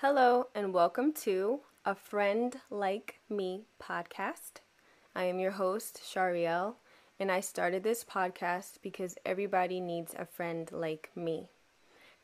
Hello, 0.00 0.46
and 0.54 0.72
welcome 0.72 1.12
to 1.12 1.60
A 1.84 1.94
Friend 1.94 2.58
Like 2.70 3.20
Me 3.28 3.64
podcast. 3.78 4.62
I 5.14 5.24
am 5.24 5.38
your 5.38 5.50
host, 5.50 6.00
Shariel, 6.02 6.76
and 7.18 7.30
I 7.30 7.40
started 7.40 7.82
this 7.82 8.02
podcast 8.02 8.78
because 8.80 9.18
everybody 9.26 9.78
needs 9.78 10.14
a 10.18 10.24
friend 10.24 10.72
like 10.72 11.10
me. 11.14 11.50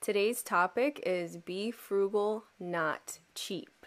Today's 0.00 0.42
topic 0.42 1.02
is 1.04 1.36
be 1.36 1.70
frugal, 1.70 2.44
not 2.58 3.18
cheap. 3.34 3.84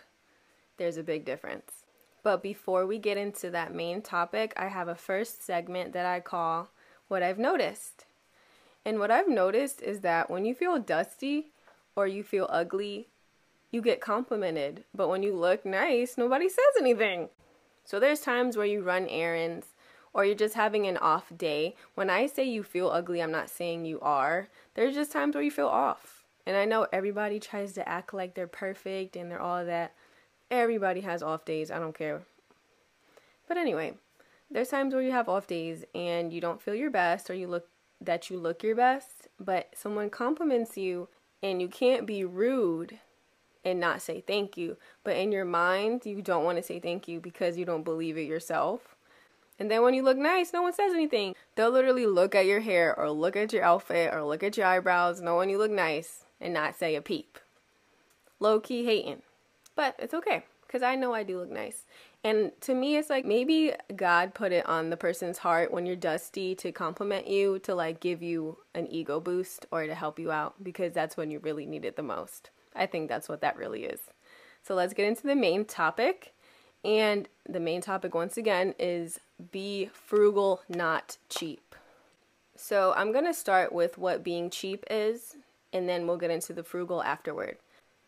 There's 0.77 0.97
a 0.97 1.01
big 1.01 1.25
difference. 1.25 1.85
But 2.21 2.43
before 2.43 2.85
we 2.85 2.99
get 2.99 3.17
into 3.17 3.49
that 3.49 3.73
main 3.73 4.03
topic, 4.03 4.53
I 4.55 4.67
have 4.67 4.87
a 4.87 4.93
first 4.93 5.43
segment 5.43 5.93
that 5.93 6.05
I 6.05 6.19
call 6.19 6.69
What 7.07 7.23
I've 7.23 7.39
Noticed. 7.39 8.05
And 8.85 8.99
what 8.99 9.09
I've 9.09 9.27
noticed 9.27 9.81
is 9.81 10.01
that 10.01 10.29
when 10.29 10.45
you 10.45 10.53
feel 10.53 10.77
dusty 10.77 11.47
or 11.95 12.05
you 12.05 12.21
feel 12.21 12.45
ugly, 12.51 13.07
you 13.71 13.81
get 13.81 14.01
complimented, 14.01 14.83
but 14.93 15.09
when 15.09 15.23
you 15.23 15.35
look 15.35 15.65
nice, 15.65 16.17
nobody 16.17 16.49
says 16.49 16.75
anything. 16.79 17.29
So 17.85 17.99
there's 17.99 18.21
times 18.21 18.57
where 18.57 18.65
you 18.65 18.81
run 18.81 19.07
errands 19.07 19.67
or 20.13 20.25
you're 20.25 20.35
just 20.35 20.55
having 20.55 20.87
an 20.87 20.97
off 20.97 21.31
day. 21.35 21.75
When 21.95 22.09
I 22.09 22.25
say 22.25 22.43
you 22.43 22.63
feel 22.63 22.89
ugly, 22.89 23.21
I'm 23.21 23.31
not 23.31 23.49
saying 23.49 23.85
you 23.85 23.99
are. 24.01 24.47
There's 24.73 24.95
just 24.95 25.11
times 25.11 25.35
where 25.35 25.43
you 25.43 25.51
feel 25.51 25.67
off. 25.67 26.23
And 26.45 26.57
I 26.57 26.65
know 26.65 26.87
everybody 26.91 27.39
tries 27.39 27.73
to 27.73 27.87
act 27.87 28.13
like 28.13 28.33
they're 28.33 28.47
perfect 28.47 29.15
and 29.15 29.29
they're 29.29 29.41
all 29.41 29.65
that. 29.65 29.93
Everybody 30.49 31.01
has 31.01 31.21
off 31.21 31.45
days, 31.45 31.69
I 31.69 31.77
don't 31.77 31.97
care. 31.97 32.23
But 33.47 33.57
anyway, 33.57 33.93
there's 34.49 34.69
times 34.69 34.93
where 34.93 35.03
you 35.03 35.11
have 35.11 35.29
off 35.29 35.45
days 35.45 35.85
and 35.93 36.33
you 36.33 36.41
don't 36.41 36.61
feel 36.61 36.73
your 36.73 36.89
best 36.89 37.29
or 37.29 37.35
you 37.35 37.47
look 37.47 37.67
that 38.01 38.29
you 38.29 38.39
look 38.39 38.63
your 38.63 38.75
best, 38.75 39.27
but 39.39 39.73
someone 39.75 40.09
compliments 40.09 40.77
you 40.77 41.09
and 41.43 41.61
you 41.61 41.67
can't 41.67 42.05
be 42.05 42.23
rude 42.23 42.97
and 43.63 43.79
not 43.79 44.01
say 44.01 44.21
thank 44.21 44.57
you. 44.57 44.77
But 45.03 45.17
in 45.17 45.31
your 45.31 45.45
mind, 45.45 46.05
you 46.05 46.21
don't 46.21 46.43
want 46.43 46.57
to 46.57 46.63
say 46.63 46.79
thank 46.79 47.07
you 47.07 47.19
because 47.19 47.57
you 47.57 47.65
don't 47.65 47.83
believe 47.83 48.17
it 48.17 48.27
yourself. 48.27 48.95
And 49.59 49.69
then 49.69 49.81
when 49.83 49.93
you 49.93 50.03
look 50.03 50.17
nice, 50.17 50.53
no 50.53 50.61
one 50.61 50.73
says 50.73 50.93
anything. 50.93 51.35
They'll 51.55 51.71
literally 51.71 52.05
look 52.05 52.33
at 52.33 52.45
your 52.45 52.61
hair 52.61 52.97
or 52.97 53.11
look 53.11 53.35
at 53.35 53.51
your 53.51 53.63
outfit 53.63 54.13
or 54.13 54.23
look 54.23 54.41
at 54.41 54.55
your 54.55 54.65
eyebrows, 54.65 55.19
know 55.19 55.37
when 55.37 55.49
you 55.49 55.57
look 55.57 55.71
nice, 55.71 56.23
and 56.39 56.53
not 56.53 56.75
say 56.75 56.95
a 56.95 57.01
peep. 57.01 57.37
Low 58.39 58.61
key 58.61 58.85
hating. 58.85 59.21
But 59.75 59.95
it's 59.99 60.13
okay 60.13 60.43
because 60.65 60.81
I 60.81 60.95
know 60.95 61.13
I 61.13 61.23
do 61.23 61.39
look 61.39 61.51
nice. 61.51 61.85
And 62.23 62.51
to 62.61 62.73
me, 62.73 62.97
it's 62.97 63.09
like 63.09 63.25
maybe 63.25 63.73
God 63.95 64.33
put 64.33 64.51
it 64.51 64.65
on 64.67 64.89
the 64.89 64.97
person's 64.97 65.39
heart 65.39 65.71
when 65.71 65.85
you're 65.85 65.95
dusty 65.95 66.53
to 66.55 66.71
compliment 66.71 67.27
you, 67.27 67.59
to 67.59 67.73
like 67.73 67.99
give 67.99 68.21
you 68.21 68.57
an 68.75 68.87
ego 68.87 69.19
boost 69.19 69.65
or 69.71 69.85
to 69.85 69.95
help 69.95 70.19
you 70.19 70.31
out 70.31 70.55
because 70.61 70.93
that's 70.93 71.17
when 71.17 71.31
you 71.31 71.39
really 71.39 71.65
need 71.65 71.85
it 71.85 71.95
the 71.95 72.03
most. 72.03 72.49
I 72.79 72.87
think 72.87 73.09
that's 73.09 73.29
what 73.29 73.41
that 73.41 73.57
really 73.57 73.83
is. 73.83 73.99
So 74.63 74.73
let's 74.73 74.93
get 74.93 75.07
into 75.07 75.27
the 75.27 75.35
main 75.35 75.65
topic. 75.65 76.33
And 76.83 77.27
the 77.47 77.59
main 77.59 77.81
topic, 77.81 78.15
once 78.15 78.37
again, 78.37 78.73
is 78.79 79.19
be 79.51 79.89
frugal, 79.93 80.61
not 80.69 81.17
cheap. 81.27 81.75
So 82.55 82.93
I'm 82.95 83.11
going 83.11 83.25
to 83.25 83.33
start 83.33 83.73
with 83.73 83.97
what 83.97 84.23
being 84.23 84.49
cheap 84.49 84.85
is, 84.89 85.35
and 85.71 85.87
then 85.87 86.07
we'll 86.07 86.17
get 86.17 86.31
into 86.31 86.53
the 86.53 86.63
frugal 86.63 87.03
afterward. 87.03 87.57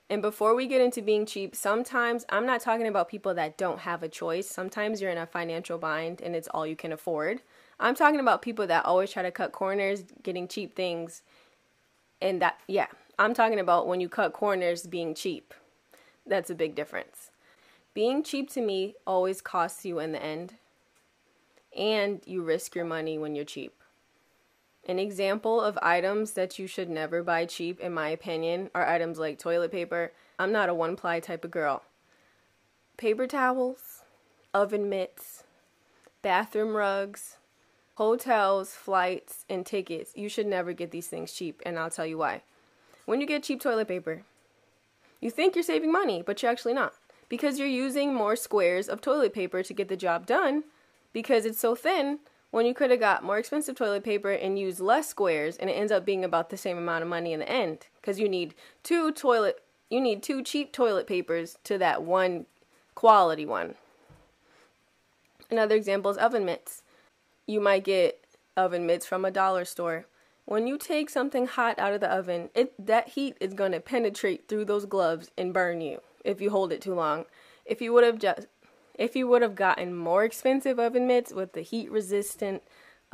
And 0.09 0.22
before 0.22 0.55
we 0.55 0.67
get 0.67 0.81
into 0.81 1.02
being 1.02 1.25
cheap, 1.25 1.56
sometimes 1.56 2.25
I'm 2.28 2.45
not 2.45 2.59
talking 2.59 2.88
about 2.88 3.08
people 3.08 3.33
that 3.35 3.58
don't 3.58 3.80
have 3.80 4.03
a 4.03 4.09
choice. 4.09 4.45
Sometimes 4.50 5.02
you're 5.02 5.09
in 5.09 5.17
a 5.17 5.25
financial 5.25 5.78
bind 5.78 6.19
and 6.22 6.35
it's 6.35 6.50
all 6.50 6.67
you 6.67 6.75
can 6.75 6.91
afford. 6.91 7.41
I'm 7.80 7.95
talking 7.95 8.19
about 8.19 8.41
people 8.41 8.67
that 8.67 8.85
always 8.85 9.09
try 9.09 9.23
to 9.23 9.31
cut 9.31 9.53
corners, 9.53 10.03
getting 10.22 10.50
cheap 10.50 10.75
things. 10.75 11.23
And 12.22 12.41
that, 12.41 12.59
yeah, 12.67 12.88
I'm 13.20 13.34
talking 13.34 13.59
about 13.59 13.88
when 13.88 14.02
you 14.02 14.09
cut 14.09 14.34
corners 14.34 14.88
being 14.88 15.14
cheap. 15.14 15.54
That's 16.26 16.50
a 16.50 16.56
big 16.56 16.76
difference. 16.76 17.31
Being 17.94 18.23
cheap 18.23 18.50
to 18.52 18.62
me 18.62 18.95
always 19.06 19.42
costs 19.42 19.86
you 19.86 20.00
in 20.00 20.12
the 20.12 20.23
end, 20.23 20.56
and 21.78 22.22
you 22.26 22.42
risk 22.42 22.76
your 22.76 22.86
money 22.86 23.18
when 23.18 23.35
you're 23.35 23.46
cheap. 23.46 23.74
An 24.88 24.97
example 24.97 25.62
of 25.62 25.78
items 25.81 26.31
that 26.31 26.58
you 26.58 26.68
should 26.68 26.90
never 26.90 27.22
buy 27.22 27.46
cheap, 27.46 27.80
in 27.80 27.94
my 27.94 28.09
opinion, 28.09 28.72
are 28.74 28.88
items 28.88 29.19
like 29.19 29.38
toilet 29.38 29.72
paper. 29.72 30.12
I'm 30.40 30.52
not 30.52 30.69
a 30.69 30.74
one 30.74 30.96
ply 30.96 31.19
type 31.19 31.46
of 31.46 31.52
girl. 31.52 31.84
Paper 32.97 33.28
towels, 33.28 34.02
oven 34.53 34.90
mitts, 34.90 35.44
bathroom 36.22 36.75
rugs, 36.75 37.38
hotels, 37.96 38.72
flights, 38.72 39.46
and 39.50 39.66
tickets. 39.66 40.14
You 40.16 40.30
should 40.30 40.47
never 40.47 40.74
get 40.74 40.91
these 40.91 41.08
things 41.08 41.31
cheap, 41.31 41.62
and 41.66 41.78
I'll 41.78 41.91
tell 41.91 42.06
you 42.06 42.18
why. 42.18 42.41
When 43.11 43.19
you 43.19 43.27
get 43.27 43.44
cheap 43.44 43.59
toilet 43.59 43.89
paper, 43.89 44.23
you 45.19 45.29
think 45.29 45.53
you're 45.53 45.63
saving 45.63 45.91
money, 45.91 46.23
but 46.25 46.41
you're 46.41 46.49
actually 46.49 46.73
not. 46.73 46.94
Because 47.27 47.59
you're 47.59 47.67
using 47.67 48.13
more 48.13 48.38
squares 48.38 48.88
of 48.88 49.01
toilet 49.01 49.33
paper 49.33 49.61
to 49.63 49.73
get 49.73 49.89
the 49.89 49.97
job 49.97 50.25
done 50.25 50.63
because 51.11 51.45
it's 51.45 51.59
so 51.59 51.75
thin 51.75 52.19
when 52.51 52.66
you 52.66 52.73
could 52.73 52.89
have 52.89 53.01
got 53.01 53.22
more 53.22 53.38
expensive 53.38 53.75
toilet 53.75 54.05
paper 54.05 54.31
and 54.31 54.57
used 54.57 54.79
less 54.79 55.09
squares 55.09 55.57
and 55.57 55.69
it 55.69 55.73
ends 55.73 55.91
up 55.91 56.05
being 56.05 56.23
about 56.23 56.51
the 56.51 56.55
same 56.55 56.77
amount 56.77 57.03
of 57.03 57.09
money 57.09 57.33
in 57.33 57.41
the 57.41 57.51
end 57.51 57.88
because 57.99 58.17
you 58.17 58.29
need 58.29 58.55
two 58.81 59.11
toilet 59.11 59.61
you 59.89 59.99
need 59.99 60.23
two 60.23 60.41
cheap 60.41 60.72
toilet 60.72 61.05
papers 61.05 61.57
to 61.66 61.78
that 61.78 62.03
one 62.03 62.45
quality 62.95 63.45
one. 63.45 63.75
Another 65.49 65.75
example 65.75 66.11
is 66.11 66.17
oven 66.17 66.45
mitts. 66.45 66.81
You 67.45 67.59
might 67.59 67.83
get 67.83 68.23
oven 68.55 68.85
mitts 68.85 69.05
from 69.05 69.25
a 69.25 69.31
dollar 69.31 69.66
store 69.66 70.05
when 70.51 70.67
you 70.67 70.78
take 70.78 71.09
something 71.09 71.47
hot 71.47 71.79
out 71.79 71.94
of 71.94 72.01
the 72.01 72.13
oven, 72.13 72.50
it 72.53 72.73
that 72.78 73.07
heat 73.07 73.38
is 73.39 73.53
going 73.53 73.72
to 73.72 73.79
penetrate 73.79 74.50
through 74.50 74.66
those 74.66 74.85
gloves 74.85 75.31
and 75.38 75.53
burn 75.53 75.79
you 75.79 76.01
if 76.25 76.41
you 76.41 76.50
hold 76.50 76.73
it 76.73 76.81
too 76.81 76.94
long. 76.94 77.23
If 77.66 77.81
you 77.81 77.94
would 77.94 78.03
have 78.03 78.19
just 78.19 78.47
if 78.95 79.16
you 79.16 79.29
would 79.29 79.44
have 79.44 79.56
gotten 79.56 79.95
more 79.95 80.25
expensive 80.25 80.78
oven 80.78 81.07
mitts 81.07 81.31
with 81.31 81.53
the 81.53 81.61
heat 81.61 81.90
resistant 81.90 82.63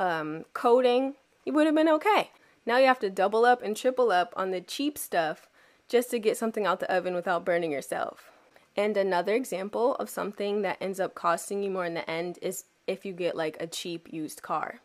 um, 0.00 0.46
coating, 0.52 1.14
you 1.44 1.52
would 1.52 1.66
have 1.66 1.76
been 1.76 1.88
okay. 1.88 2.32
Now 2.66 2.78
you 2.78 2.86
have 2.86 2.98
to 2.98 3.08
double 3.08 3.44
up 3.44 3.62
and 3.62 3.76
triple 3.76 4.10
up 4.10 4.34
on 4.36 4.50
the 4.50 4.60
cheap 4.60 4.98
stuff 4.98 5.48
just 5.88 6.10
to 6.10 6.18
get 6.18 6.36
something 6.36 6.66
out 6.66 6.80
the 6.80 6.92
oven 6.92 7.14
without 7.14 7.44
burning 7.44 7.70
yourself. 7.70 8.32
And 8.76 8.96
another 8.96 9.36
example 9.36 9.94
of 9.94 10.10
something 10.10 10.62
that 10.62 10.78
ends 10.80 10.98
up 10.98 11.14
costing 11.14 11.62
you 11.62 11.70
more 11.70 11.84
in 11.84 11.94
the 11.94 12.10
end 12.10 12.40
is 12.42 12.64
if 12.88 13.06
you 13.06 13.12
get 13.12 13.36
like 13.36 13.56
a 13.60 13.68
cheap 13.68 14.12
used 14.12 14.42
car 14.42 14.80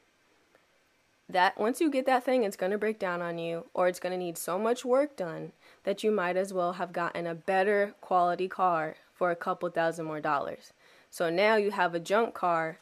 that 1.34 1.60
once 1.60 1.82
you 1.82 1.90
get 1.90 2.06
that 2.06 2.24
thing, 2.24 2.44
it's 2.44 2.56
going 2.56 2.72
to 2.72 2.78
break 2.78 2.98
down 2.98 3.22
on 3.22 3.38
you 3.38 3.66
or 3.74 3.88
it's 3.88 4.00
going 4.00 4.12
to 4.12 4.18
need 4.18 4.38
so 4.38 4.58
much 4.58 4.86
work 4.86 5.16
done 5.18 5.52
that 5.84 6.04
you 6.04 6.12
might 6.12 6.38
as 6.38 6.54
well 6.54 6.74
have 6.74 6.94
gotten 6.94 7.28
a 7.28 7.36
better 7.36 7.94
quality 8.02 8.48
car 8.48 8.96
for 9.14 9.32
a 9.32 9.36
couple 9.36 9.70
thousand 9.70 10.06
more 10.06 10.22
dollars. 10.22 10.72
So 11.12 11.30
now 11.30 11.58
you 11.58 11.72
have 11.72 11.94
a 11.94 12.00
junk 12.00 12.34
car 12.34 12.78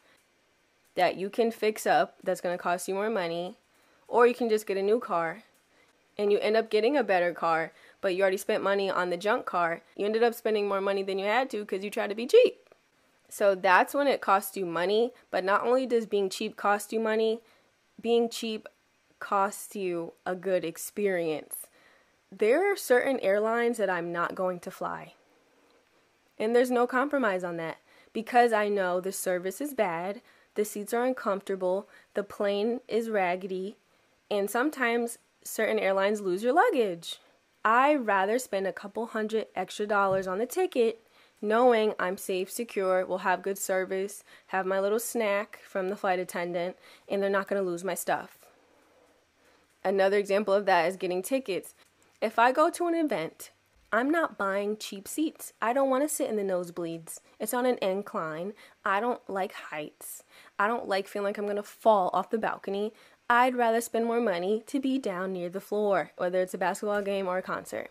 that 0.96 1.16
you 1.18 1.30
can 1.30 1.52
fix 1.52 1.88
up 1.88 2.16
that's 2.24 2.42
going 2.42 2.56
to 2.56 2.62
cost 2.62 2.88
you 2.88 2.94
more 2.94 3.10
money, 3.10 3.56
or 4.08 4.28
you 4.28 4.34
can 4.34 4.50
just 4.50 4.68
get 4.68 4.78
a 4.78 4.82
new 4.82 5.00
car 5.00 5.44
and 6.18 6.32
you 6.32 6.40
end 6.40 6.58
up 6.58 6.70
getting 6.70 6.98
a 6.98 7.04
better 7.04 7.34
car, 7.34 7.72
but 8.02 8.16
you 8.16 8.22
already 8.22 8.38
spent 8.38 8.64
money 8.64 8.90
on 8.90 9.10
the 9.10 9.18
junk 9.18 9.46
car. 9.46 9.82
You 9.96 10.06
ended 10.06 10.24
up 10.24 10.34
spending 10.34 10.68
more 10.68 10.82
money 10.82 11.04
than 11.04 11.18
you 11.18 11.26
had 11.26 11.50
to 11.52 11.62
because 11.62 11.84
you 11.84 11.90
tried 11.90 12.10
to 12.10 12.16
be 12.16 12.28
cheap. 12.28 12.58
So 13.30 13.56
that's 13.56 13.94
when 13.94 14.08
it 14.08 14.20
costs 14.20 14.58
you 14.58 14.66
money, 14.66 15.12
but 15.32 15.46
not 15.46 15.66
only 15.66 15.86
does 15.86 16.06
being 16.06 16.30
cheap 16.30 16.58
cost 16.58 16.92
you 16.92 17.00
money, 17.00 17.40
being 18.02 18.30
cheap 18.30 18.68
costs 19.20 19.76
you 19.76 20.14
a 20.26 20.36
good 20.36 20.66
experience. 20.66 21.68
There 22.32 22.72
are 22.72 22.76
certain 22.76 23.20
airlines 23.20 23.78
that 23.78 23.90
I'm 23.90 24.12
not 24.12 24.36
going 24.36 24.60
to 24.62 24.72
fly. 24.72 25.14
And 26.40 26.56
there's 26.56 26.72
no 26.72 26.88
compromise 26.88 27.44
on 27.44 27.58
that 27.58 27.78
because 28.14 28.52
I 28.52 28.68
know 28.68 29.00
the 29.00 29.12
service 29.12 29.62
is 29.62 29.74
bad, 29.74 30.22
the 30.56 30.66
seats 30.66 30.94
are 30.94 31.06
uncomfortable, 31.06 31.88
the 32.14 32.24
plane 32.24 32.82
is 32.88 33.10
raggedy, 33.10 33.78
and 34.30 34.50
sometimes 34.50 35.18
certain 35.44 35.80
airlines 35.80 36.22
lose 36.22 36.44
your 36.44 36.54
luggage. 36.54 37.20
I 37.64 37.94
rather 37.94 38.40
spend 38.40 38.66
a 38.66 38.74
couple 38.74 39.08
hundred 39.08 39.48
extra 39.56 39.86
dollars 39.86 40.28
on 40.28 40.40
the 40.40 40.46
ticket 40.46 41.00
knowing 41.42 41.94
I'm 42.00 42.18
safe, 42.18 42.52
secure, 42.52 43.06
will 43.06 43.20
have 43.20 43.42
good 43.42 43.58
service, 43.58 44.24
have 44.48 44.66
my 44.66 44.80
little 44.80 45.00
snack 45.00 45.60
from 45.68 45.90
the 45.90 45.96
flight 45.96 46.20
attendant, 46.20 46.78
and 47.10 47.22
they're 47.22 47.30
not 47.30 47.48
going 47.48 47.62
to 47.62 47.68
lose 47.68 47.84
my 47.84 47.96
stuff. 47.96 48.38
Another 49.84 50.18
example 50.18 50.54
of 50.54 50.66
that 50.66 50.88
is 50.88 50.96
getting 50.96 51.24
tickets. 51.24 51.74
If 52.22 52.38
I 52.38 52.52
go 52.52 52.70
to 52.70 52.88
an 52.88 52.94
event, 52.94 53.50
I'm 53.92 54.10
not 54.10 54.38
buying 54.38 54.78
cheap 54.78 55.08
seats. 55.08 55.52
I 55.62 55.74
don't 55.74 55.90
want 55.90 56.04
to 56.04 56.10
sit 56.10 56.30
in 56.30 56.38
the 56.38 56.44
nosebleeds. 56.44 57.20
It's 57.40 57.54
on 57.54 57.66
an 57.66 57.78
incline. 57.82 58.54
I 58.86 59.00
don't 59.00 59.28
like 59.28 59.54
heights. 59.54 60.24
I 60.58 60.68
don't 60.68 60.88
like 60.88 61.08
feeling 61.08 61.26
like 61.26 61.38
I'm 61.38 61.46
going 61.46 61.58
to 61.58 61.64
fall 61.64 62.10
off 62.14 62.30
the 62.30 62.38
balcony. 62.38 62.94
I'd 63.30 63.56
rather 63.56 63.82
spend 63.82 64.06
more 64.06 64.22
money 64.22 64.64
to 64.68 64.80
be 64.80 64.98
down 64.98 65.34
near 65.34 65.50
the 65.50 65.60
floor, 65.60 66.12
whether 66.18 66.42
it's 66.42 66.54
a 66.54 66.58
basketball 66.58 67.02
game 67.02 67.28
or 67.28 67.38
a 67.38 67.42
concert. 67.42 67.90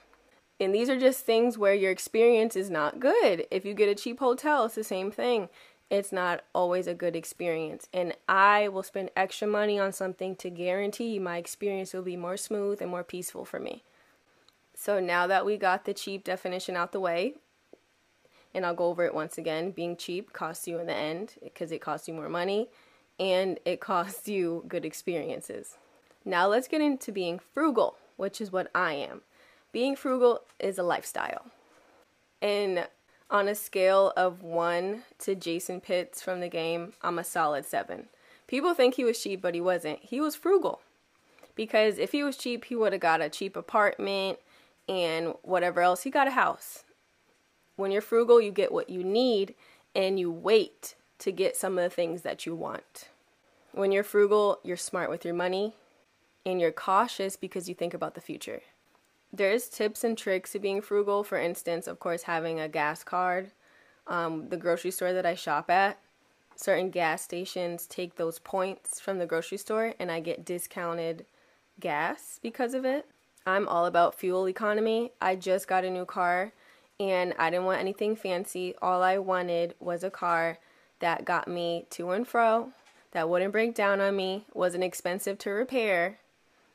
And 0.60 0.74
these 0.74 0.90
are 0.90 1.00
just 1.00 1.24
things 1.24 1.56
where 1.56 1.72
your 1.72 1.90
experience 1.90 2.54
is 2.54 2.68
not 2.68 3.00
good. 3.00 3.46
If 3.50 3.64
you 3.64 3.72
get 3.72 3.88
a 3.88 3.94
cheap 3.94 4.20
hotel, 4.20 4.66
it's 4.66 4.74
the 4.74 4.84
same 4.84 5.10
thing. 5.10 5.48
It's 5.88 6.12
not 6.12 6.44
always 6.54 6.86
a 6.86 6.94
good 6.94 7.16
experience. 7.16 7.88
And 7.94 8.14
I 8.28 8.68
will 8.68 8.82
spend 8.82 9.10
extra 9.16 9.48
money 9.48 9.78
on 9.78 9.92
something 9.92 10.36
to 10.36 10.50
guarantee 10.50 11.18
my 11.18 11.38
experience 11.38 11.94
will 11.94 12.02
be 12.02 12.16
more 12.16 12.36
smooth 12.36 12.82
and 12.82 12.90
more 12.90 13.02
peaceful 13.02 13.46
for 13.46 13.58
me. 13.58 13.82
So 14.74 15.00
now 15.00 15.26
that 15.26 15.46
we 15.46 15.56
got 15.56 15.86
the 15.86 15.94
cheap 15.94 16.24
definition 16.24 16.76
out 16.76 16.92
the 16.92 17.00
way, 17.00 17.34
and 18.54 18.66
I'll 18.66 18.74
go 18.74 18.86
over 18.86 19.04
it 19.04 19.14
once 19.14 19.38
again, 19.38 19.70
being 19.70 19.96
cheap 19.96 20.32
costs 20.32 20.68
you 20.68 20.78
in 20.78 20.86
the 20.86 20.94
end 20.94 21.34
because 21.42 21.72
it 21.72 21.80
costs 21.80 22.06
you 22.06 22.14
more 22.14 22.28
money 22.28 22.68
and 23.18 23.58
it 23.64 23.80
costs 23.80 24.28
you 24.28 24.64
good 24.68 24.84
experiences. 24.84 25.76
Now 26.24 26.48
let's 26.48 26.68
get 26.68 26.82
into 26.82 27.12
being 27.12 27.38
frugal, 27.38 27.96
which 28.16 28.40
is 28.40 28.52
what 28.52 28.70
I 28.74 28.94
am. 28.94 29.22
Being 29.72 29.96
frugal 29.96 30.40
is 30.58 30.78
a 30.78 30.82
lifestyle. 30.82 31.46
And 32.42 32.88
on 33.30 33.46
a 33.46 33.54
scale 33.54 34.12
of 34.16 34.42
one 34.42 35.02
to 35.20 35.34
Jason 35.34 35.80
Pitts 35.80 36.20
from 36.20 36.40
the 36.40 36.48
game, 36.48 36.94
I'm 37.02 37.18
a 37.18 37.24
solid 37.24 37.64
seven. 37.64 38.08
People 38.48 38.74
think 38.74 38.94
he 38.94 39.04
was 39.04 39.22
cheap, 39.22 39.40
but 39.40 39.54
he 39.54 39.60
wasn't. 39.60 40.00
He 40.00 40.20
was 40.20 40.34
frugal. 40.34 40.80
Because 41.54 41.98
if 41.98 42.10
he 42.12 42.24
was 42.24 42.36
cheap, 42.36 42.64
he 42.64 42.74
would 42.74 42.92
have 42.92 43.00
got 43.00 43.20
a 43.20 43.28
cheap 43.28 43.56
apartment 43.56 44.38
and 44.88 45.34
whatever 45.42 45.80
else. 45.82 46.02
He 46.02 46.10
got 46.10 46.26
a 46.26 46.32
house. 46.32 46.84
When 47.76 47.92
you're 47.92 48.02
frugal, 48.02 48.40
you 48.40 48.50
get 48.50 48.72
what 48.72 48.90
you 48.90 49.04
need 49.04 49.54
and 49.94 50.18
you 50.18 50.32
wait 50.32 50.96
to 51.20 51.30
get 51.30 51.56
some 51.56 51.78
of 51.78 51.84
the 51.84 51.94
things 51.94 52.22
that 52.22 52.44
you 52.44 52.56
want. 52.56 53.08
When 53.72 53.92
you're 53.92 54.02
frugal, 54.02 54.58
you're 54.64 54.76
smart 54.76 55.10
with 55.10 55.24
your 55.24 55.34
money 55.34 55.74
and 56.44 56.60
you're 56.60 56.72
cautious 56.72 57.36
because 57.36 57.68
you 57.68 57.74
think 57.74 57.94
about 57.94 58.14
the 58.14 58.20
future. 58.20 58.62
There's 59.32 59.68
tips 59.68 60.02
and 60.02 60.18
tricks 60.18 60.52
to 60.52 60.58
being 60.58 60.80
frugal. 60.80 61.22
For 61.22 61.38
instance, 61.38 61.86
of 61.86 62.00
course, 62.00 62.24
having 62.24 62.58
a 62.58 62.68
gas 62.68 63.04
card. 63.04 63.52
Um, 64.06 64.48
the 64.48 64.56
grocery 64.56 64.90
store 64.90 65.12
that 65.12 65.26
I 65.26 65.34
shop 65.34 65.70
at, 65.70 65.98
certain 66.56 66.90
gas 66.90 67.22
stations 67.22 67.86
take 67.86 68.16
those 68.16 68.40
points 68.40 68.98
from 68.98 69.18
the 69.18 69.26
grocery 69.26 69.58
store 69.58 69.94
and 70.00 70.10
I 70.10 70.18
get 70.18 70.44
discounted 70.44 71.26
gas 71.78 72.40
because 72.42 72.74
of 72.74 72.84
it. 72.84 73.06
I'm 73.46 73.68
all 73.68 73.86
about 73.86 74.14
fuel 74.14 74.48
economy. 74.48 75.12
I 75.20 75.36
just 75.36 75.68
got 75.68 75.84
a 75.84 75.90
new 75.90 76.04
car 76.04 76.52
and 76.98 77.34
I 77.38 77.50
didn't 77.50 77.66
want 77.66 77.80
anything 77.80 78.16
fancy. 78.16 78.74
All 78.82 79.02
I 79.02 79.18
wanted 79.18 79.74
was 79.80 80.04
a 80.04 80.10
car 80.10 80.58
that 80.98 81.24
got 81.24 81.48
me 81.48 81.86
to 81.90 82.10
and 82.10 82.28
fro, 82.28 82.72
that 83.12 83.28
wouldn't 83.28 83.52
break 83.52 83.74
down 83.74 84.00
on 84.00 84.14
me, 84.14 84.44
wasn't 84.52 84.84
expensive 84.84 85.38
to 85.38 85.50
repair, 85.50 86.18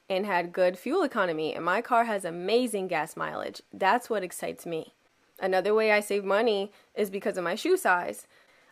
and 0.10 0.26
had 0.26 0.54
good 0.54 0.78
fuel 0.78 1.04
economy. 1.04 1.54
And 1.54 1.66
my 1.66 1.82
car 1.82 2.06
has 2.06 2.26
amazing 2.26 2.88
gas 2.88 3.16
mileage. 3.16 3.62
That's 3.74 4.10
what 4.10 4.24
excites 4.24 4.66
me. 4.66 4.94
Another 5.40 5.74
way 5.74 5.92
I 5.92 6.00
save 6.00 6.24
money 6.24 6.72
is 6.96 7.10
because 7.10 7.38
of 7.38 7.44
my 7.44 7.56
shoe 7.56 7.78
size. 7.78 8.28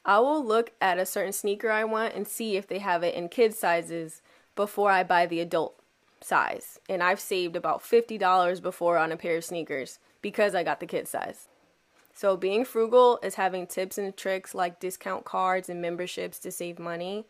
I 0.05 0.19
will 0.19 0.43
look 0.45 0.71
at 0.81 0.99
a 0.99 1.05
certain 1.05 1.33
sneaker 1.33 1.69
I 1.69 1.83
want 1.83 2.13
and 2.13 2.27
see 2.27 2.57
if 2.57 2.67
they 2.67 2.79
have 2.79 3.03
it 3.03 3.15
in 3.15 3.29
kid 3.29 3.53
sizes 3.53 4.21
before 4.55 4.91
I 4.91 5.03
buy 5.03 5.25
the 5.25 5.39
adult 5.39 5.75
size. 6.21 6.79
And 6.89 7.01
I've 7.01 7.19
saved 7.19 7.55
about 7.55 7.81
$50 7.81 8.61
before 8.61 8.97
on 8.97 9.11
a 9.11 9.17
pair 9.17 9.37
of 9.37 9.45
sneakers 9.45 9.99
because 10.21 10.55
I 10.55 10.63
got 10.63 10.79
the 10.79 10.85
kid 10.85 11.07
size. 11.07 11.47
So, 12.15 12.37
being 12.37 12.63
frugal 12.63 13.19
is 13.23 13.35
having 13.35 13.65
tips 13.65 13.97
and 13.97 14.15
tricks 14.15 14.53
like 14.53 14.79
discount 14.79 15.25
cards 15.25 15.67
and 15.67 15.81
memberships 15.81 16.37
to 16.39 16.51
save 16.51 16.77
money 16.77 17.25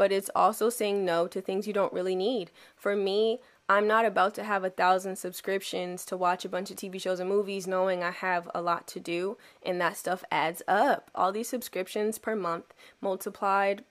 but 0.00 0.10
it's 0.10 0.30
also 0.34 0.70
saying 0.70 1.04
no 1.04 1.26
to 1.26 1.42
things 1.42 1.66
you 1.66 1.74
don't 1.74 1.92
really 1.92 2.16
need. 2.16 2.50
For 2.74 2.96
me, 2.96 3.38
I'm 3.68 3.86
not 3.86 4.06
about 4.06 4.32
to 4.36 4.44
have 4.44 4.64
a 4.64 4.70
thousand 4.70 5.16
subscriptions 5.16 6.06
to 6.06 6.16
watch 6.16 6.42
a 6.42 6.48
bunch 6.48 6.70
of 6.70 6.78
TV 6.78 6.98
shows 6.98 7.20
and 7.20 7.28
movies 7.28 7.66
knowing 7.66 8.02
I 8.02 8.10
have 8.10 8.48
a 8.54 8.62
lot 8.62 8.86
to 8.88 8.98
do, 8.98 9.36
and 9.62 9.78
that 9.82 9.98
stuff 9.98 10.24
adds 10.30 10.62
up. 10.66 11.10
All 11.14 11.32
these 11.32 11.50
subscriptions 11.50 12.16
per 12.18 12.34
month 12.34 12.72
multiplied, 13.02 13.84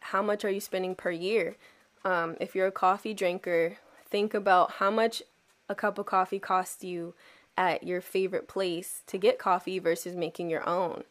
how 0.00 0.20
much 0.20 0.44
are 0.44 0.50
you 0.50 0.58
spending 0.58 0.96
per 0.96 1.12
year? 1.12 1.56
Um, 2.04 2.36
if 2.40 2.56
you're 2.56 2.66
a 2.66 2.72
coffee 2.72 3.14
drinker, 3.14 3.76
think 4.04 4.34
about 4.34 4.72
how 4.72 4.90
much 4.90 5.22
a 5.68 5.76
cup 5.76 5.96
of 5.96 6.06
coffee 6.06 6.40
costs 6.40 6.82
you 6.82 7.14
at 7.56 7.84
your 7.84 8.00
favorite 8.00 8.48
place 8.48 9.04
to 9.06 9.16
get 9.16 9.38
coffee 9.38 9.78
versus 9.78 10.16
making 10.16 10.50
your 10.50 10.68
own 10.68 11.04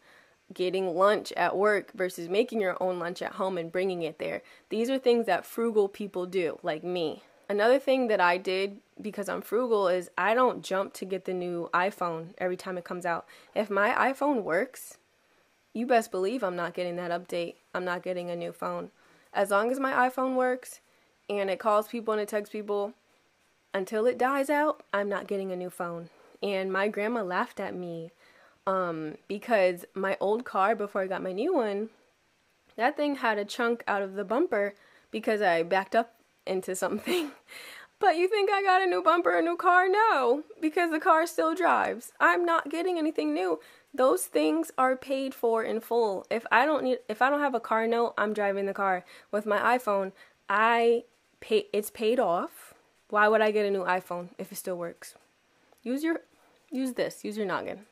getting 0.54 0.96
lunch 0.96 1.32
at 1.34 1.56
work 1.56 1.92
versus 1.94 2.30
making 2.30 2.62
your 2.62 2.78
own 2.82 3.00
lunch 3.00 3.22
at 3.22 3.34
home 3.34 3.58
and 3.58 3.72
bringing 3.72 4.04
it 4.04 4.20
there. 4.20 4.42
These 4.70 4.90
are 4.90 4.98
things 4.98 5.26
that 5.26 5.46
frugal 5.46 5.90
people 5.90 6.26
do, 6.26 6.60
like 6.64 6.84
me. 6.84 7.24
Another 7.50 7.80
thing 7.80 8.08
that 8.08 8.22
I 8.22 8.38
did 8.38 8.78
because 9.00 9.30
I'm 9.30 9.42
frugal 9.42 9.88
is 9.88 10.10
I 10.18 10.34
don't 10.34 10.64
jump 10.64 10.94
to 10.94 11.06
get 11.06 11.26
the 11.26 11.34
new 11.34 11.70
iPhone 11.74 12.30
every 12.38 12.58
time 12.58 12.78
it 12.78 12.86
comes 12.86 13.06
out. 13.06 13.26
If 13.54 13.70
my 13.70 13.92
iPhone 13.92 14.44
works, 14.44 14.98
you 15.74 15.86
best 15.86 16.10
believe 16.10 16.44
I'm 16.44 16.56
not 16.56 16.74
getting 16.74 16.96
that 16.96 17.12
update. 17.12 17.56
I'm 17.74 17.86
not 17.86 18.02
getting 18.02 18.32
a 18.32 18.36
new 18.36 18.52
phone. 18.52 18.92
As 19.34 19.52
long 19.52 19.70
as 19.72 19.80
my 19.80 20.10
iPhone 20.10 20.36
works 20.36 20.80
and 21.30 21.50
it 21.50 21.60
calls 21.60 21.88
people 21.88 22.14
and 22.14 22.22
it 22.22 22.30
texts 22.30 22.52
people, 22.52 22.94
until 23.74 24.06
it 24.06 24.18
dies 24.18 24.50
out, 24.50 24.84
I'm 24.94 25.10
not 25.10 25.28
getting 25.28 25.52
a 25.52 25.58
new 25.58 25.70
phone. 25.70 26.10
And 26.42 26.72
my 26.72 26.88
grandma 26.88 27.24
laughed 27.24 27.60
at 27.60 27.76
me 27.76 28.12
um, 28.68 29.16
because 29.28 29.86
my 29.94 30.18
old 30.20 30.46
car 30.46 30.76
before 30.76 31.02
I 31.02 31.08
got 31.08 31.24
my 31.24 31.32
new 31.32 31.54
one, 31.54 31.90
that 32.76 32.98
thing 32.98 33.18
had 33.18 33.38
a 33.38 33.46
chunk 33.46 33.84
out 33.88 34.02
of 34.02 34.14
the 34.14 34.24
bumper 34.24 34.74
because 35.12 35.42
I 35.42 35.64
backed 35.64 35.96
up 35.96 36.16
into 36.46 36.76
something. 36.76 37.32
but 38.00 38.18
you 38.18 38.28
think 38.28 38.50
I 38.52 38.62
got 38.62 38.82
a 38.82 38.86
new 38.86 39.02
bumper, 39.02 39.38
a 39.38 39.42
new 39.42 39.56
car? 39.56 39.88
No, 39.88 40.44
because 40.62 40.92
the 40.92 41.00
car 41.00 41.26
still 41.26 41.56
drives. 41.56 42.12
I'm 42.20 42.46
not 42.46 42.70
getting 42.70 42.98
anything 42.98 43.34
new. 43.34 43.60
Those 43.94 44.26
things 44.26 44.72
are 44.78 44.98
paid 44.98 45.34
for 45.34 45.64
in 45.64 45.80
full. 45.80 46.26
If 46.30 46.46
I 46.52 46.66
don't 46.66 46.84
need 46.84 46.98
if 47.08 47.22
I 47.22 47.30
don't 47.30 47.40
have 47.40 47.56
a 47.56 47.62
car 47.62 47.88
note, 47.88 48.14
I'm 48.18 48.34
driving 48.34 48.66
the 48.66 48.74
car. 48.74 49.06
With 49.32 49.46
my 49.46 49.78
iPhone, 49.78 50.12
I 50.50 51.06
pay 51.40 51.68
it's 51.72 51.92
paid 51.92 52.20
off. 52.20 52.74
Why 53.10 53.30
would 53.30 53.40
I 53.40 53.52
get 53.52 53.66
a 53.66 53.72
new 53.72 53.86
iPhone 53.86 54.30
if 54.38 54.52
it 54.52 54.56
still 54.56 54.78
works? 54.78 55.16
Use 55.82 56.04
your 56.04 56.22
use 56.72 56.94
this, 56.94 57.24
use 57.24 57.38
your 57.38 57.46
noggin. 57.46 57.86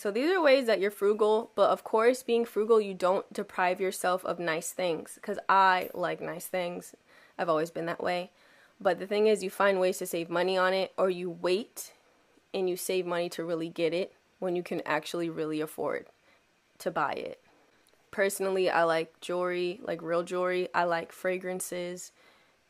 So 0.00 0.10
these 0.10 0.30
are 0.30 0.40
ways 0.40 0.64
that 0.64 0.80
you're 0.80 0.90
frugal, 0.90 1.50
but 1.54 1.68
of 1.68 1.84
course, 1.84 2.22
being 2.22 2.46
frugal, 2.46 2.80
you 2.80 2.94
don't 2.94 3.30
deprive 3.34 3.82
yourself 3.82 4.24
of 4.24 4.38
nice 4.38 4.72
things 4.72 5.16
because 5.16 5.38
I 5.46 5.90
like 5.92 6.22
nice 6.22 6.46
things. 6.46 6.94
I've 7.38 7.50
always 7.50 7.70
been 7.70 7.84
that 7.84 8.02
way. 8.02 8.30
But 8.80 8.98
the 8.98 9.06
thing 9.06 9.26
is, 9.26 9.42
you 9.42 9.50
find 9.50 9.78
ways 9.78 9.98
to 9.98 10.06
save 10.06 10.30
money 10.30 10.56
on 10.56 10.72
it, 10.72 10.94
or 10.96 11.10
you 11.10 11.28
wait 11.28 11.92
and 12.54 12.66
you 12.66 12.78
save 12.78 13.04
money 13.04 13.28
to 13.28 13.44
really 13.44 13.68
get 13.68 13.92
it 13.92 14.14
when 14.38 14.56
you 14.56 14.62
can 14.62 14.80
actually 14.86 15.28
really 15.28 15.60
afford 15.60 16.06
to 16.78 16.90
buy 16.90 17.12
it. 17.12 17.38
Personally, 18.10 18.70
I 18.70 18.84
like 18.84 19.20
jewelry, 19.20 19.80
like 19.82 20.00
real 20.00 20.22
jewelry. 20.22 20.70
I 20.74 20.84
like 20.84 21.12
fragrances. 21.12 22.10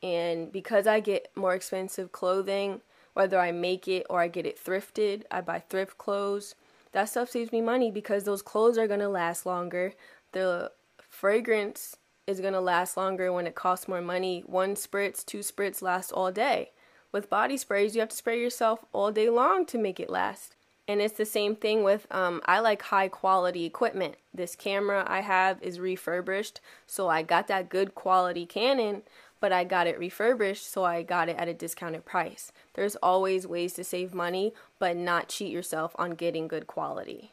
And 0.03 0.51
because 0.51 0.89
I 0.89 0.99
get 0.99 1.31
more 1.37 1.55
expensive 1.55 2.11
clothing, 2.11 2.81
whether 3.13 3.39
I 3.39 3.53
make 3.53 3.87
it 3.87 4.05
or 4.11 4.21
I 4.21 4.27
get 4.27 4.47
it 4.47 4.59
thrifted, 4.59 5.23
I 5.31 5.43
buy 5.43 5.61
thrift 5.61 5.97
clothes 5.97 6.57
that 6.93 7.09
stuff 7.09 7.31
saves 7.31 7.53
me 7.53 7.61
money 7.61 7.91
because 7.91 8.25
those 8.25 8.43
clothes 8.43 8.79
are 8.79 8.89
going 8.89 9.01
to 9.01 9.09
last 9.09 9.47
longer. 9.47 9.95
The 10.33 10.73
fragrance 11.09 11.97
is 12.27 12.41
going 12.41 12.53
to 12.53 12.61
last 12.61 12.97
longer 12.97 13.33
when 13.33 13.47
it 13.47 13.55
costs 13.55 13.89
more 13.89 14.01
money. 14.01 14.43
One 14.47 14.75
spritz, 14.75 15.25
two 15.25 15.41
spritz 15.41 15.83
last 15.83 16.13
all 16.13 16.33
day. 16.33 16.71
With 17.13 17.31
body 17.31 17.57
sprays, 17.57 17.95
you 17.95 18.01
have 18.01 18.11
to 18.11 18.17
spray 18.17 18.41
yourself 18.41 18.85
all 18.93 19.11
day 19.11 19.29
long 19.29 19.67
to 19.67 19.79
make 19.79 19.99
it 19.99 20.11
last. 20.11 20.55
And 20.87 21.01
it's 21.01 21.17
the 21.17 21.25
same 21.25 21.55
thing 21.55 21.85
with 21.85 22.07
um, 22.11 22.41
I 22.47 22.59
like 22.61 22.83
high 22.83 23.09
quality 23.09 23.65
equipment. 23.65 24.17
This 24.35 24.57
camera 24.57 25.05
I 25.07 25.21
have 25.21 25.63
is 25.63 25.79
refurbished, 25.79 26.61
so 26.87 27.09
I 27.09 27.23
got 27.23 27.47
that 27.49 27.69
good 27.69 27.95
quality 27.95 28.47
Canon, 28.47 29.03
but 29.41 29.53
I 29.53 29.65
got 29.65 29.87
it 29.87 29.99
refurbished, 29.99 30.71
so 30.71 30.85
I 30.85 31.03
got 31.03 31.29
it 31.29 31.37
at 31.37 31.49
a 31.49 31.55
discounted 31.55 32.05
price. 32.05 32.53
There's 32.75 32.97
always 32.97 33.47
ways 33.47 33.73
to 33.75 33.85
save 33.85 34.15
money, 34.15 34.53
but 34.79 34.97
not 34.97 35.29
cheat 35.29 35.51
yourself 35.51 35.97
on 35.99 36.11
getting 36.13 36.47
good 36.47 36.67
quality. 36.67 37.33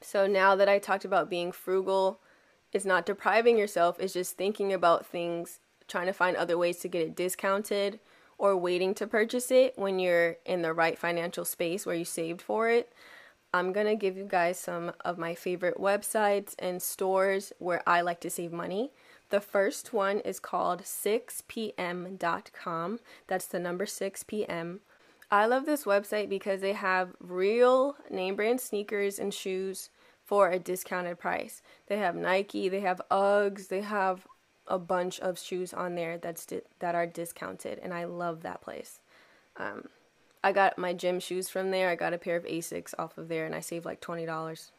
So 0.00 0.26
now 0.26 0.54
that 0.54 0.68
I 0.68 0.78
talked 0.78 1.04
about 1.04 1.28
being 1.28 1.50
frugal, 1.50 2.20
it's 2.72 2.84
not 2.84 3.06
depriving 3.06 3.58
yourself, 3.58 3.98
it's 3.98 4.12
just 4.12 4.36
thinking 4.36 4.72
about 4.72 5.06
things, 5.06 5.58
trying 5.88 6.06
to 6.06 6.12
find 6.12 6.36
other 6.36 6.56
ways 6.56 6.78
to 6.78 6.88
get 6.88 7.02
it 7.02 7.16
discounted 7.16 7.98
or 8.36 8.56
waiting 8.56 8.94
to 8.94 9.06
purchase 9.06 9.50
it 9.50 9.72
when 9.76 9.98
you're 9.98 10.36
in 10.46 10.62
the 10.62 10.72
right 10.72 10.98
financial 10.98 11.44
space 11.44 11.84
where 11.84 11.96
you 11.96 12.04
saved 12.04 12.40
for 12.40 12.68
it. 12.68 12.92
I'm 13.52 13.72
to 13.72 13.96
give 13.96 14.16
you 14.16 14.24
guys 14.24 14.58
some 14.58 14.92
of 15.04 15.18
my 15.18 15.34
favorite 15.34 15.78
websites 15.78 16.54
and 16.58 16.82
stores 16.82 17.52
where 17.58 17.82
I 17.86 18.02
like 18.02 18.20
to 18.20 18.30
save 18.30 18.52
money. 18.52 18.90
The 19.30 19.40
first 19.40 19.92
one 19.92 20.20
is 20.20 20.40
called 20.40 20.82
6pm.com. 20.82 21.78
That's 23.26 23.46
the 23.46 23.58
number 23.58 23.84
6pm. 23.84 24.78
I 25.30 25.44
love 25.44 25.66
this 25.66 25.84
website 25.84 26.30
because 26.30 26.62
they 26.62 26.72
have 26.72 27.14
real 27.20 27.96
name 28.10 28.36
brand 28.36 28.62
sneakers 28.62 29.18
and 29.18 29.34
shoes 29.34 29.90
for 30.24 30.50
a 30.50 30.58
discounted 30.58 31.18
price. 31.18 31.60
They 31.86 31.98
have 31.98 32.16
Nike, 32.16 32.70
they 32.70 32.80
have 32.80 33.02
Uggs, 33.10 33.68
they 33.68 33.82
have 33.82 34.26
a 34.66 34.78
bunch 34.78 35.20
of 35.20 35.38
shoes 35.38 35.74
on 35.74 35.94
there 35.94 36.18
that's 36.18 36.46
di- 36.46 36.60
that 36.78 36.94
are 36.94 37.06
discounted 37.06 37.78
and 37.82 37.92
I 37.92 38.04
love 38.04 38.42
that 38.42 38.60
place. 38.62 39.00
Um, 39.56 39.88
I 40.42 40.52
got 40.52 40.78
my 40.78 40.92
gym 40.92 41.20
shoes 41.20 41.48
from 41.48 41.70
there. 41.70 41.88
I 41.90 41.94
got 41.94 42.14
a 42.14 42.18
pair 42.18 42.36
of 42.36 42.44
Asics 42.44 42.94
off 42.98 43.18
of 43.18 43.28
there 43.28 43.44
and 43.44 43.54
I 43.54 43.60
saved 43.60 43.84
like 43.84 44.00
$20. 44.00 44.70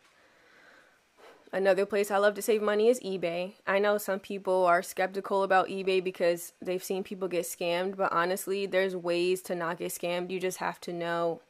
Another 1.52 1.86
place 1.86 2.12
I 2.12 2.18
love 2.18 2.36
to 2.36 2.44
save 2.44 2.62
money 2.62 2.90
is 2.90 3.00
eBay. 3.00 3.54
I 3.66 3.80
know 3.80 3.98
some 3.98 4.20
people 4.20 4.66
are 4.66 4.84
skeptical 4.84 5.42
about 5.42 5.68
eBay 5.68 6.04
because 6.04 6.54
they've 6.62 6.84
seen 6.84 7.04
people 7.04 7.28
get 7.28 7.46
scammed, 7.46 7.98
but 7.98 8.12
honestly, 8.12 8.68
there's 8.68 8.96
ways 8.96 9.42
to 9.44 9.56
not 9.56 9.80
get 9.80 9.92
scammed. 9.92 10.30
You 10.30 10.40
just 10.40 10.60
have 10.60 10.80
to 10.82 10.94
know 10.94 11.42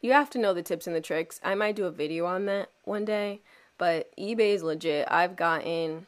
you 0.00 0.12
have 0.12 0.28
to 0.30 0.38
know 0.38 0.52
the 0.52 0.62
tips 0.62 0.86
and 0.86 0.94
the 0.94 1.00
tricks. 1.00 1.40
I 1.42 1.54
might 1.54 1.76
do 1.76 1.86
a 1.86 1.90
video 1.90 2.26
on 2.26 2.44
that 2.46 2.68
one 2.84 3.06
day, 3.06 3.40
but 3.78 4.10
eBay 4.18 4.52
is 4.54 4.62
legit. 4.62 5.08
I've 5.10 5.36
gotten 5.36 6.06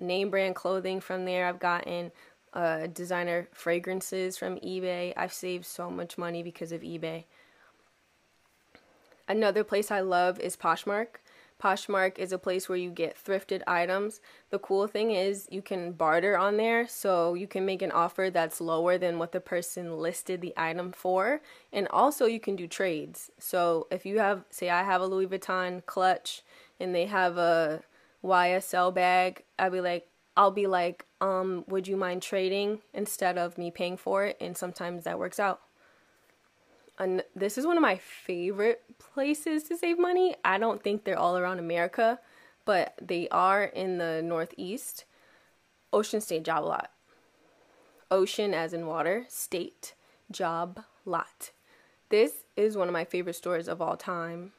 name 0.00 0.30
brand 0.30 0.54
clothing 0.54 1.00
from 1.00 1.24
there. 1.24 1.46
I've 1.46 1.58
gotten 1.58 2.12
uh, 2.54 2.86
designer 2.86 3.48
fragrances 3.52 4.38
from 4.38 4.56
eBay. 4.60 5.12
I've 5.16 5.32
saved 5.32 5.66
so 5.66 5.90
much 5.90 6.16
money 6.16 6.42
because 6.42 6.72
of 6.72 6.80
eBay. 6.80 7.24
Another 9.28 9.64
place 9.64 9.90
I 9.90 10.00
love 10.00 10.38
is 10.40 10.56
Poshmark. 10.56 11.16
Poshmark 11.64 12.18
is 12.18 12.30
a 12.30 12.38
place 12.38 12.68
where 12.68 12.76
you 12.76 12.90
get 12.90 13.16
thrifted 13.16 13.62
items. 13.66 14.20
The 14.50 14.58
cool 14.58 14.86
thing 14.86 15.12
is 15.12 15.48
you 15.50 15.62
can 15.62 15.92
barter 15.92 16.36
on 16.36 16.58
there, 16.58 16.86
so 16.86 17.32
you 17.32 17.46
can 17.46 17.64
make 17.64 17.80
an 17.80 17.90
offer 17.90 18.28
that's 18.30 18.60
lower 18.60 18.98
than 18.98 19.18
what 19.18 19.32
the 19.32 19.40
person 19.40 19.96
listed 19.96 20.42
the 20.42 20.52
item 20.58 20.92
for. 20.92 21.40
And 21.72 21.88
also 21.88 22.26
you 22.26 22.38
can 22.38 22.54
do 22.54 22.66
trades. 22.66 23.30
So 23.38 23.86
if 23.90 24.04
you 24.04 24.18
have 24.18 24.44
say 24.50 24.68
I 24.68 24.82
have 24.82 25.00
a 25.00 25.06
Louis 25.06 25.26
Vuitton 25.26 25.86
clutch 25.86 26.42
and 26.78 26.94
they 26.94 27.06
have 27.06 27.38
a 27.38 27.80
YSL 28.22 28.92
bag, 28.94 29.44
I'd 29.58 29.72
be 29.72 29.80
like 29.80 30.06
I'll 30.36 30.50
be 30.50 30.66
like, 30.66 31.06
um, 31.22 31.64
would 31.66 31.88
you 31.88 31.96
mind 31.96 32.20
trading 32.20 32.80
instead 32.92 33.38
of 33.38 33.56
me 33.56 33.70
paying 33.70 33.96
for 33.96 34.26
it? 34.26 34.36
And 34.38 34.54
sometimes 34.54 35.04
that 35.04 35.18
works 35.18 35.40
out. 35.40 35.60
And 36.98 37.24
this 37.34 37.58
is 37.58 37.66
one 37.66 37.76
of 37.76 37.82
my 37.82 37.96
favorite 37.96 38.82
places 38.98 39.64
to 39.64 39.76
save 39.76 39.98
money. 39.98 40.36
I 40.44 40.58
don't 40.58 40.82
think 40.82 41.04
they're 41.04 41.18
all 41.18 41.36
around 41.36 41.58
America, 41.58 42.20
but 42.64 42.94
they 43.02 43.28
are 43.30 43.64
in 43.64 43.98
the 43.98 44.22
Northeast. 44.22 45.04
Ocean 45.92 46.20
State 46.20 46.44
Job 46.44 46.64
Lot. 46.64 46.90
Ocean 48.10 48.54
as 48.54 48.72
in 48.72 48.86
water, 48.86 49.24
state 49.28 49.94
job 50.30 50.84
lot. 51.04 51.50
This 52.10 52.44
is 52.56 52.76
one 52.76 52.88
of 52.88 52.92
my 52.92 53.04
favorite 53.04 53.34
stores 53.34 53.68
of 53.68 53.80
all 53.82 53.96
time. 53.96 54.52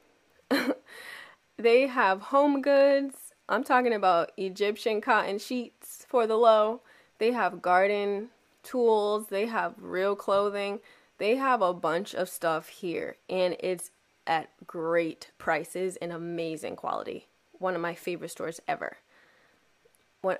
they 1.57 1.87
have 1.87 2.21
home 2.21 2.61
goods. 2.61 3.33
I'm 3.47 3.63
talking 3.63 3.93
about 3.93 4.31
Egyptian 4.35 4.99
cotton 4.99 5.39
sheets 5.39 6.05
for 6.09 6.27
the 6.27 6.35
low. 6.35 6.81
They 7.19 7.31
have 7.31 7.61
garden 7.61 8.29
tools. 8.63 9.27
They 9.27 9.45
have 9.45 9.75
real 9.77 10.15
clothing. 10.15 10.79
They 11.17 11.35
have 11.37 11.61
a 11.61 11.73
bunch 11.73 12.13
of 12.13 12.29
stuff 12.29 12.67
here, 12.67 13.17
and 13.29 13.55
it's 13.59 13.91
at 14.27 14.49
great 14.65 15.31
prices 15.37 15.97
and 15.97 16.11
amazing 16.11 16.75
quality. 16.75 17.27
One 17.53 17.75
of 17.75 17.81
my 17.81 17.95
favorite 17.95 18.31
stores 18.31 18.59
ever. 18.67 18.97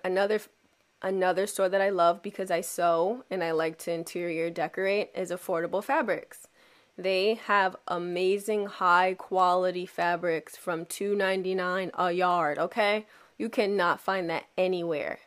Another 0.04 0.42
another 1.02 1.46
store 1.46 1.70
that 1.70 1.82
I 1.82 1.90
love 1.90 2.24
because 2.24 2.50
I 2.50 2.62
sew 2.62 3.24
and 3.30 3.44
I 3.44 3.52
like 3.52 3.78
to 3.80 3.92
interior 3.92 4.50
decorate 4.50 5.12
is 5.14 5.30
Affordable 5.30 5.84
Fabrics. 5.84 6.48
They 6.98 7.36
have 7.36 7.76
amazing 7.88 8.66
high 8.68 9.14
quality 9.14 9.86
fabrics 9.86 10.56
from 10.56 10.86
$2.99 10.86 11.92
a 11.94 12.12
yard, 12.12 12.58
okay? 12.58 13.06
You 13.38 13.50
cannot 13.50 14.00
find 14.00 14.30
that 14.30 14.46
anywhere. 14.58 15.20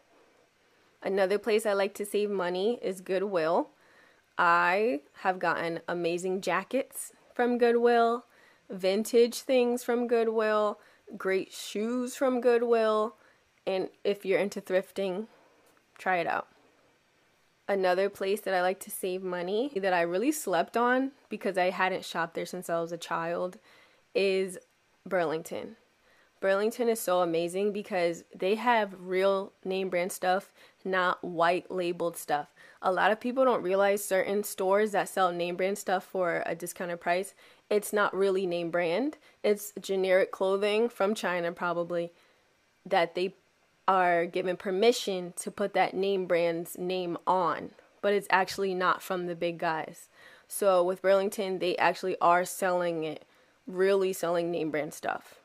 Another 1.02 1.38
place 1.38 1.67
I 1.67 1.75
like 1.75 1.95
to 1.95 2.07
save 2.07 2.31
money 2.31 2.78
is 2.83 3.00
Goodwill. 3.00 3.69
I 4.38 5.00
have 5.23 5.40
gotten 5.40 5.80
amazing 5.88 6.40
jackets 6.40 7.12
from 7.35 7.59
Goodwill, 7.59 8.25
vintage 8.71 9.40
things 9.40 9.83
from 9.83 10.07
Goodwill, 10.07 10.78
great 11.16 11.52
shoes 11.52 12.14
from 12.14 12.40
Goodwill, 12.40 13.16
and 13.66 13.88
if 14.04 14.25
you're 14.25 14.38
into 14.38 14.61
thrifting, 14.61 15.26
try 15.99 16.18
it 16.18 16.26
out. 16.26 16.47
Another 17.66 18.09
place 18.09 18.40
that 18.42 18.54
I 18.54 18.62
like 18.62 18.80
to 18.80 18.90
save 18.90 19.23
money 19.23 19.73
that 19.76 19.92
I 19.92 20.00
really 20.02 20.33
slept 20.33 20.76
on 20.76 21.11
because 21.28 21.59
I 21.59 21.71
hadn't 21.71 22.04
shopped 22.04 22.35
there 22.35 22.47
since 22.47 22.71
I 22.71 22.80
was 22.80 22.92
a 22.92 22.97
child 22.97 23.59
is 24.14 24.57
Burlington. 25.04 25.76
Burlington 26.40 26.88
is 26.88 27.00
so 27.00 27.21
amazing 27.21 27.73
because 27.73 28.25
they 28.35 28.54
have 28.54 28.95
real 28.99 29.52
name 29.64 29.88
brand 29.88 30.12
stuff, 30.12 30.52
not 30.85 31.23
white 31.23 31.71
labeled 31.71 32.16
stuff. 32.16 32.49
A 32.80 32.92
lot 32.92 33.11
of 33.11 33.21
people 33.21 33.45
don't 33.45 33.62
realize 33.62 34.04
certain 34.04 34.45
stores 34.45 34.92
that 34.92 35.09
sell 35.09 35.33
name 35.33 35.57
brand 35.57 35.78
stuff 35.78 36.04
for 36.04 36.42
a 36.47 36.54
discounted 36.54 37.00
price, 37.00 37.35
it's 37.71 37.92
not 37.92 38.14
really 38.14 38.47
name 38.47 38.71
brand. 38.71 39.18
It's 39.42 39.73
generic 39.80 40.30
clothing 40.30 40.88
from 40.88 41.14
China, 41.14 41.52
probably, 41.52 42.12
that 42.87 43.14
they 43.14 43.35
are 43.87 44.26
given 44.26 44.57
permission 44.57 45.33
to 45.37 45.50
put 45.50 45.75
that 45.75 45.95
name 45.95 46.26
brand's 46.26 46.78
name 46.78 47.18
on, 47.26 47.71
but 48.00 48.14
it's 48.14 48.28
actually 48.30 48.75
not 48.75 49.02
from 49.02 49.26
the 49.26 49.35
big 49.35 49.59
guys. 49.59 50.09
So 50.47 50.83
with 50.83 51.02
Burlington, 51.02 51.59
they 51.59 51.76
actually 51.76 52.16
are 52.21 52.45
selling 52.45 53.04
it, 53.04 53.25
really 53.66 54.12
selling 54.12 54.50
name 54.50 54.71
brand 54.71 54.95
stuff 54.95 55.38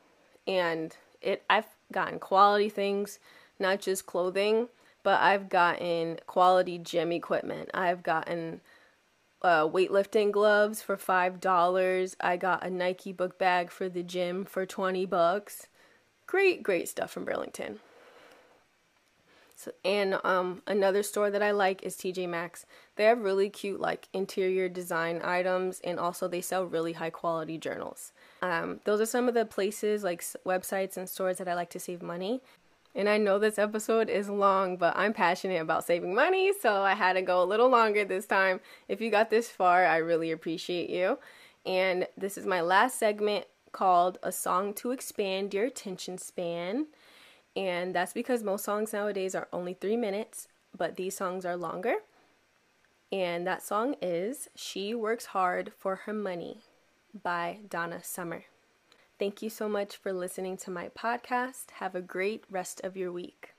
and 0.46 0.96
it 1.20 1.42
I've 1.48 1.66
gotten 1.92 2.18
quality 2.18 2.68
things, 2.68 3.18
not 3.58 3.80
just 3.80 4.06
clothing, 4.06 4.68
but 5.02 5.20
I've 5.20 5.48
gotten 5.48 6.18
quality 6.26 6.78
gym 6.78 7.12
equipment. 7.12 7.70
I've 7.74 8.02
gotten 8.02 8.60
uh, 9.42 9.68
weightlifting 9.68 10.32
gloves 10.32 10.82
for 10.82 10.96
five 10.96 11.40
dollars. 11.40 12.16
I 12.20 12.36
got 12.36 12.64
a 12.64 12.70
Nike 12.70 13.12
book 13.12 13.38
bag 13.38 13.70
for 13.70 13.88
the 13.88 14.02
gym 14.02 14.44
for 14.44 14.66
twenty 14.66 15.06
bucks. 15.06 15.66
Great, 16.26 16.62
great 16.62 16.88
stuff 16.88 17.10
from 17.10 17.24
Burlington. 17.24 17.80
So, 19.56 19.70
and 19.84 20.18
um, 20.24 20.62
another 20.66 21.02
store 21.02 21.30
that 21.30 21.42
I 21.42 21.52
like 21.52 21.82
is 21.82 21.96
TJ 21.96 22.28
Maxx. 22.28 22.66
They 22.96 23.04
have 23.04 23.20
really 23.20 23.48
cute 23.48 23.80
like 23.80 24.08
interior 24.12 24.68
design 24.68 25.20
items, 25.22 25.80
and 25.84 25.98
also 26.00 26.26
they 26.26 26.40
sell 26.40 26.64
really 26.64 26.94
high 26.94 27.10
quality 27.10 27.56
journals. 27.58 28.12
Um, 28.42 28.80
those 28.84 29.00
are 29.00 29.06
some 29.06 29.28
of 29.28 29.34
the 29.34 29.44
places 29.44 30.02
like 30.02 30.22
websites 30.44 30.96
and 30.96 31.08
stores 31.08 31.38
that 31.38 31.48
I 31.48 31.54
like 31.54 31.70
to 31.70 31.80
save 31.80 32.02
money. 32.02 32.40
And 32.96 33.08
I 33.08 33.18
know 33.18 33.38
this 33.38 33.58
episode 33.58 34.08
is 34.08 34.28
long, 34.28 34.76
but 34.76 34.96
I'm 34.96 35.12
passionate 35.12 35.60
about 35.60 35.84
saving 35.84 36.14
money, 36.14 36.52
so 36.60 36.82
I 36.82 36.94
had 36.94 37.14
to 37.14 37.22
go 37.22 37.42
a 37.42 37.44
little 37.44 37.68
longer 37.68 38.04
this 38.04 38.26
time. 38.26 38.60
If 38.88 39.00
you 39.00 39.10
got 39.10 39.30
this 39.30 39.48
far, 39.48 39.84
I 39.84 39.96
really 39.96 40.30
appreciate 40.30 40.90
you. 40.90 41.18
And 41.66 42.06
this 42.16 42.38
is 42.38 42.46
my 42.46 42.60
last 42.60 42.98
segment 42.98 43.46
called 43.72 44.18
A 44.22 44.30
Song 44.30 44.74
to 44.74 44.92
Expand 44.92 45.52
Your 45.54 45.66
Attention 45.66 46.18
Span. 46.18 46.86
And 47.56 47.94
that's 47.94 48.12
because 48.12 48.42
most 48.42 48.64
songs 48.64 48.92
nowadays 48.92 49.34
are 49.34 49.48
only 49.52 49.74
three 49.74 49.96
minutes, 49.96 50.48
but 50.76 50.96
these 50.96 51.16
songs 51.16 51.44
are 51.44 51.56
longer. 51.56 51.96
And 53.12 53.46
that 53.46 53.62
song 53.62 53.94
is 54.02 54.48
She 54.56 54.94
Works 54.94 55.26
Hard 55.26 55.72
for 55.78 55.96
Her 55.96 56.12
Money 56.12 56.58
by 57.22 57.58
Donna 57.68 58.02
Summer. 58.02 58.44
Thank 59.18 59.40
you 59.40 59.50
so 59.50 59.68
much 59.68 59.96
for 59.96 60.12
listening 60.12 60.56
to 60.58 60.70
my 60.72 60.88
podcast. 60.88 61.70
Have 61.78 61.94
a 61.94 62.00
great 62.00 62.42
rest 62.50 62.80
of 62.82 62.96
your 62.96 63.12
week. 63.12 63.53